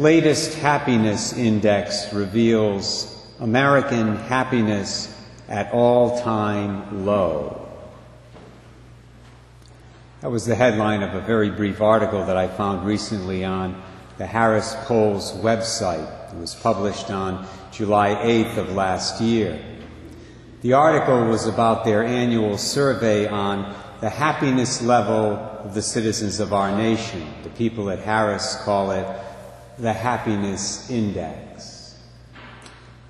[0.00, 5.14] latest happiness index reveals American happiness
[5.46, 7.68] at all time low.
[10.22, 13.78] That was the headline of a very brief article that I found recently on
[14.16, 16.32] the Harris Polls website.
[16.32, 19.62] It was published on July 8th of last year.
[20.62, 26.54] The article was about their annual survey on the happiness level of the citizens of
[26.54, 27.26] our nation.
[27.42, 29.06] The people at Harris call it
[29.80, 31.96] the happiness index.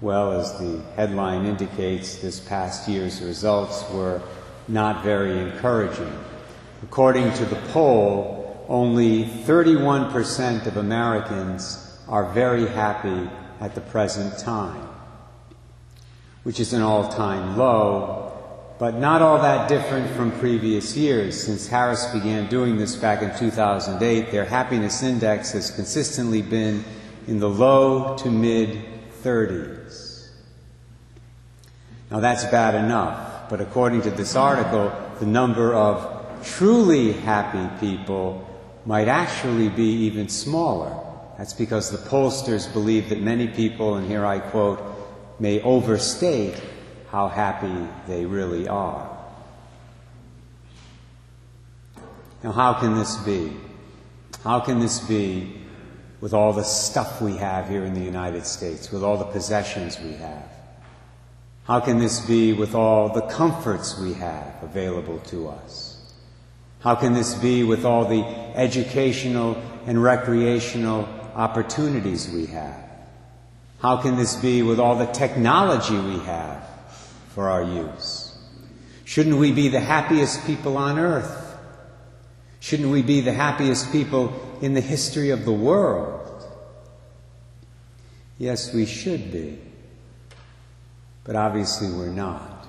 [0.00, 4.22] Well, as the headline indicates, this past year's results were
[4.68, 6.16] not very encouraging.
[6.84, 13.28] According to the poll, only 31% of Americans are very happy
[13.60, 14.88] at the present time,
[16.44, 18.29] which is an all time low,
[18.80, 21.38] but not all that different from previous years.
[21.38, 26.82] Since Harris began doing this back in 2008, their happiness index has consistently been
[27.28, 28.82] in the low to mid
[29.22, 30.30] 30s.
[32.10, 38.48] Now that's bad enough, but according to this article, the number of truly happy people
[38.86, 40.98] might actually be even smaller.
[41.36, 44.80] That's because the pollsters believe that many people, and here I quote,
[45.38, 46.58] may overstate
[47.10, 49.18] how happy they really are.
[52.44, 53.52] Now, how can this be?
[54.44, 55.56] How can this be
[56.20, 59.98] with all the stuff we have here in the United States, with all the possessions
[60.00, 60.48] we have?
[61.64, 66.14] How can this be with all the comforts we have available to us?
[66.78, 68.22] How can this be with all the
[68.56, 72.88] educational and recreational opportunities we have?
[73.80, 76.69] How can this be with all the technology we have
[77.34, 78.38] for our use?
[79.04, 81.58] Shouldn't we be the happiest people on earth?
[82.60, 86.46] Shouldn't we be the happiest people in the history of the world?
[88.38, 89.58] Yes, we should be.
[91.24, 92.66] But obviously we're not.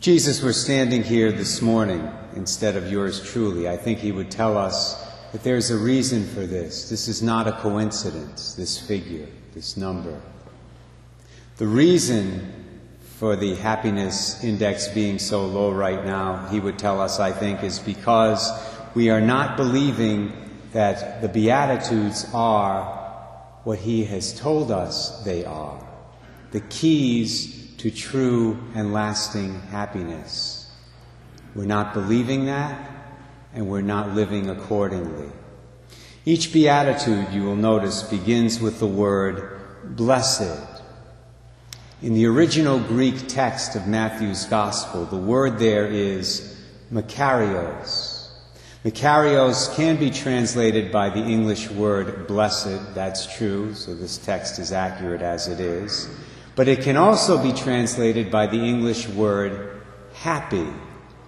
[0.00, 4.56] Jesus were standing here this morning instead of yours truly, I think he would tell
[4.56, 6.88] us that there's a reason for this.
[6.88, 10.20] This is not a coincidence, this figure, this number.
[11.60, 12.50] The reason
[13.18, 17.62] for the happiness index being so low right now, he would tell us, I think,
[17.62, 18.50] is because
[18.94, 20.32] we are not believing
[20.72, 22.84] that the Beatitudes are
[23.64, 25.86] what he has told us they are
[26.52, 30.72] the keys to true and lasting happiness.
[31.54, 32.90] We're not believing that,
[33.52, 35.28] and we're not living accordingly.
[36.24, 40.79] Each beatitude, you will notice, begins with the word blessed.
[42.02, 46.56] In the original Greek text of Matthew's Gospel, the word there is
[46.90, 48.26] Makarios.
[48.82, 54.72] Makarios can be translated by the English word blessed, that's true, so this text is
[54.72, 56.08] accurate as it is.
[56.56, 59.82] But it can also be translated by the English word
[60.14, 60.68] happy.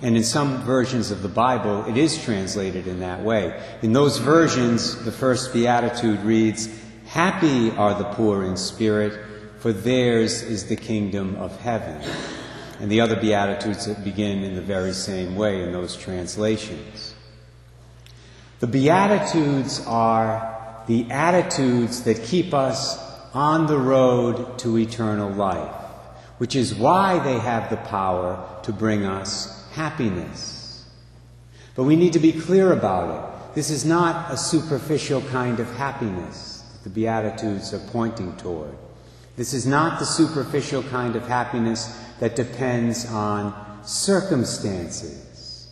[0.00, 3.62] And in some versions of the Bible, it is translated in that way.
[3.82, 6.70] In those versions, the first beatitude reads,
[7.04, 9.33] Happy are the poor in spirit,
[9.64, 11.98] for theirs is the kingdom of heaven.
[12.80, 17.14] And the other beatitudes that begin in the very same way in those translations.
[18.60, 22.98] The beatitudes are the attitudes that keep us
[23.32, 25.74] on the road to eternal life,
[26.36, 30.84] which is why they have the power to bring us happiness.
[31.74, 33.54] But we need to be clear about it.
[33.54, 38.76] This is not a superficial kind of happiness that the Beatitudes are pointing toward.
[39.36, 43.52] This is not the superficial kind of happiness that depends on
[43.84, 45.70] circumstances.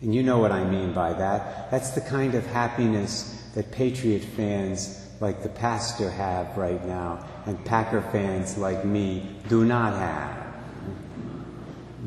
[0.00, 1.70] And you know what I mean by that.
[1.70, 7.62] That's the kind of happiness that Patriot fans like the pastor have right now, and
[7.64, 10.54] Packer fans like me do not have.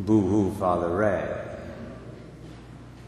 [0.05, 1.43] Boo hoo, Father Ray.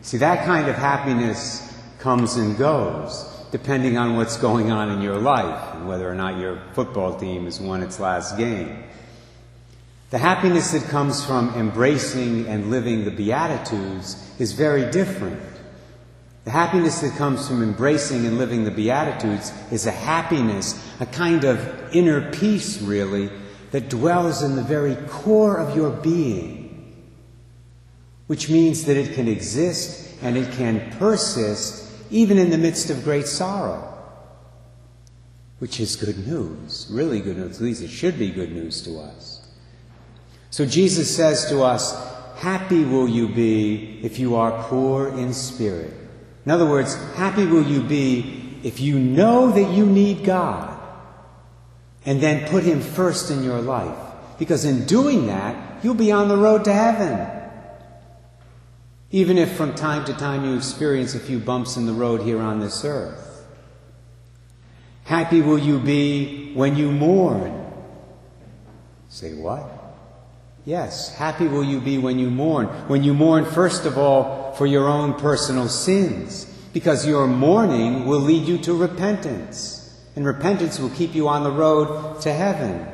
[0.01, 5.17] See, that kind of happiness comes and goes depending on what's going on in your
[5.17, 8.83] life and whether or not your football team has won its last game.
[10.11, 15.39] The happiness that comes from embracing and living the Beatitudes is very different.
[16.45, 21.43] The happiness that comes from embracing and living the Beatitudes is a happiness, a kind
[21.43, 23.29] of inner peace, really,
[23.71, 26.95] that dwells in the very core of your being,
[28.25, 33.03] which means that it can exist and it can persist even in the midst of
[33.03, 33.85] great sorrow,
[35.59, 37.57] which is good news, really good news.
[37.57, 39.47] At least it should be good news to us.
[40.49, 42.07] So Jesus says to us,
[42.37, 45.93] Happy will you be if you are poor in spirit
[46.49, 50.79] in other words, happy will you be if you know that you need God
[52.07, 53.97] and then put Him first in your life.
[54.39, 57.38] Because in doing that, you'll be on the road to heaven.
[59.11, 62.39] Even if from time to time you experience a few bumps in the road here
[62.39, 63.45] on this earth.
[65.05, 67.73] Happy will you be when you mourn.
[69.07, 69.67] Say what?
[70.65, 72.67] Yes, happy will you be when you mourn.
[72.87, 78.19] When you mourn, first of all, for your own personal sins, because your mourning will
[78.19, 82.87] lead you to repentance, and repentance will keep you on the road to heaven.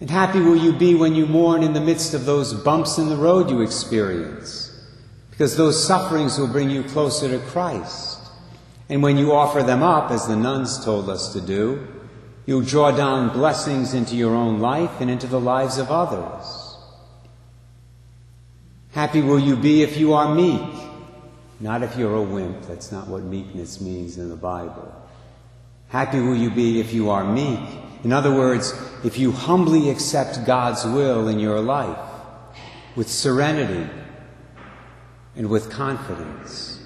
[0.00, 3.08] And happy will you be when you mourn in the midst of those bumps in
[3.08, 4.70] the road you experience,
[5.30, 8.18] because those sufferings will bring you closer to Christ.
[8.88, 11.86] And when you offer them up, as the nuns told us to do,
[12.44, 16.76] you'll draw down blessings into your own life and into the lives of others.
[18.92, 20.62] Happy will you be if you are meek,
[21.58, 22.62] not if you're a wimp.
[22.66, 24.94] That's not what meekness means in the Bible.
[25.88, 27.60] Happy will you be if you are meek.
[28.04, 28.72] In other words,
[29.04, 31.98] if you humbly accept God's will in your life
[32.94, 33.88] with serenity
[35.36, 36.80] and with confidence,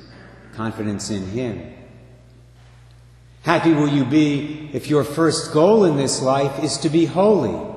[0.54, 1.72] confidence in Him.
[3.42, 7.68] Happy will you be if your first goal in this life is to be holy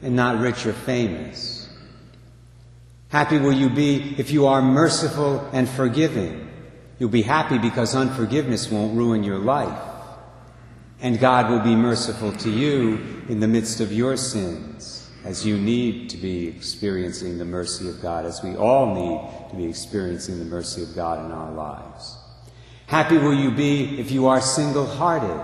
[0.00, 1.68] and not rich or famous.
[3.08, 6.48] Happy will you be if you are merciful and forgiving.
[6.98, 9.91] You'll be happy because unforgiveness won't ruin your life.
[11.02, 15.58] And God will be merciful to you in the midst of your sins, as you
[15.58, 20.38] need to be experiencing the mercy of God, as we all need to be experiencing
[20.38, 22.16] the mercy of God in our lives.
[22.86, 25.40] Happy will you be if you are single hearted,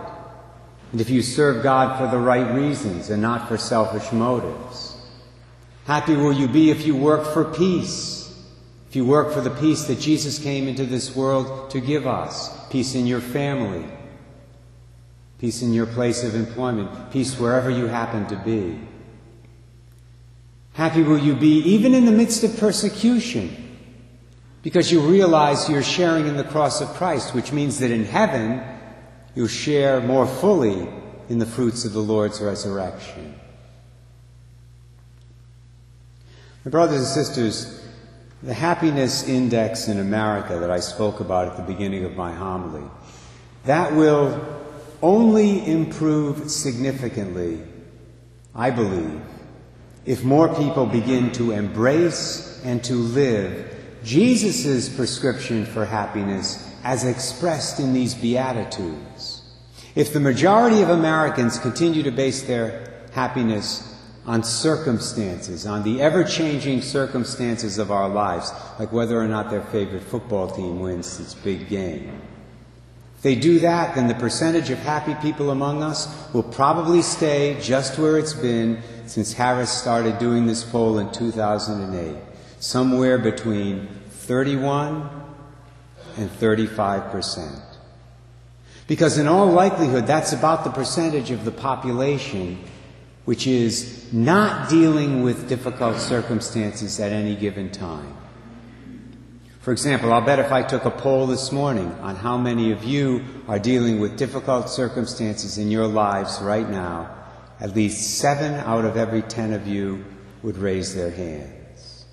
[0.92, 4.96] and if you serve God for the right reasons and not for selfish motives.
[5.86, 8.32] Happy will you be if you work for peace,
[8.88, 12.54] if you work for the peace that Jesus came into this world to give us
[12.68, 13.84] peace in your family,
[15.38, 18.78] peace in your place of employment, peace wherever you happen to be.
[20.74, 23.64] Happy will you be even in the midst of persecution
[24.62, 28.62] because you realize you're sharing in the cross of Christ, which means that in heaven
[29.34, 30.88] you'll share more fully
[31.28, 33.38] in the fruits of the Lord's resurrection.
[36.64, 37.86] My brothers and sisters,
[38.42, 42.88] the happiness index in America that I spoke about at the beginning of my homily,
[43.64, 44.57] that will
[45.02, 47.60] only improve significantly,
[48.54, 49.20] I believe,
[50.04, 57.80] if more people begin to embrace and to live Jesus' prescription for happiness as expressed
[57.80, 59.42] in these Beatitudes.
[59.94, 63.84] If the majority of Americans continue to base their happiness
[64.26, 69.62] on circumstances, on the ever changing circumstances of our lives, like whether or not their
[69.62, 72.20] favorite football team wins its big game.
[73.18, 77.58] If they do that, then the percentage of happy people among us will probably stay
[77.60, 82.16] just where it's been since Harris started doing this poll in 2008
[82.60, 85.10] somewhere between 31
[86.16, 87.60] and 35 percent.
[88.86, 92.62] Because in all likelihood, that's about the percentage of the population
[93.24, 98.16] which is not dealing with difficult circumstances at any given time.
[99.68, 102.84] For example, I'll bet if I took a poll this morning on how many of
[102.84, 107.14] you are dealing with difficult circumstances in your lives right now,
[107.60, 110.06] at least seven out of every ten of you
[110.42, 112.06] would raise their hands.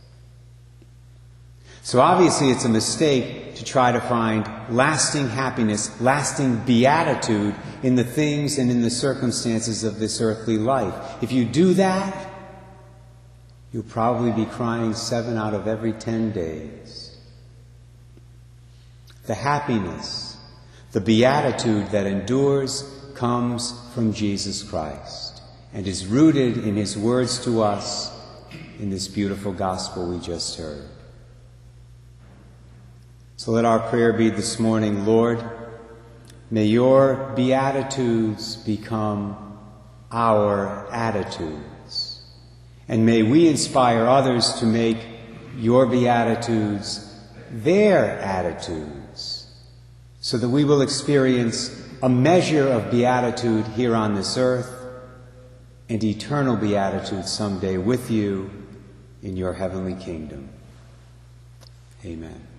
[1.82, 8.04] So obviously, it's a mistake to try to find lasting happiness, lasting beatitude in the
[8.04, 11.24] things and in the circumstances of this earthly life.
[11.24, 12.34] If you do that,
[13.72, 17.05] you'll probably be crying seven out of every ten days.
[19.26, 20.38] The happiness,
[20.92, 22.84] the beatitude that endures
[23.16, 25.42] comes from Jesus Christ
[25.74, 28.12] and is rooted in his words to us
[28.80, 30.86] in this beautiful gospel we just heard.
[33.38, 35.44] So let our prayer be this morning, Lord,
[36.50, 39.60] may your beatitudes become
[40.12, 42.22] our attitudes.
[42.88, 44.98] And may we inspire others to make
[45.58, 47.15] your beatitudes
[47.64, 49.48] their attitudes,
[50.20, 54.72] so that we will experience a measure of beatitude here on this earth
[55.88, 58.50] and eternal beatitude someday with you
[59.24, 60.50] in your heavenly kingdom.
[62.04, 62.55] Amen.